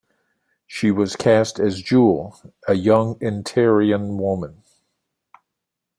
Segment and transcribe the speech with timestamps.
[0.65, 2.35] She was cast as Jool,
[2.67, 4.63] a young Interion woman.